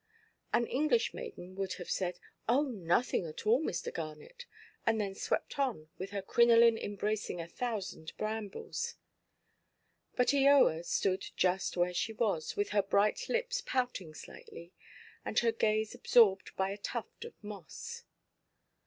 An 0.51 0.65
English 0.65 1.13
maiden 1.13 1.53
would 1.57 1.73
have 1.73 1.91
said, 1.91 2.17
"Oh, 2.49 2.63
nothing 2.63 3.27
at 3.27 3.45
all, 3.45 3.61
Mr. 3.61 3.93
Garnet;" 3.93 4.47
and 4.83 4.99
then 4.99 5.13
swept 5.13 5.59
on, 5.59 5.89
with 5.99 6.09
her 6.09 6.23
crinoline 6.23 6.75
embracing 6.75 7.39
a 7.39 7.47
thousand 7.47 8.11
brambles. 8.17 8.95
But 10.15 10.29
Eoa 10.29 10.83
stood 10.85 11.27
just 11.37 11.77
where 11.77 11.93
she 11.93 12.13
was, 12.13 12.55
with 12.57 12.69
her 12.69 12.81
bright 12.81 13.29
lips 13.29 13.61
pouting 13.63 14.15
slightly, 14.15 14.73
and 15.23 15.37
her 15.37 15.51
gaze 15.51 15.93
absorbed 15.93 16.55
by 16.57 16.71
a 16.71 16.77
tuft 16.79 17.23
of 17.23 17.35
moss. 17.43 18.01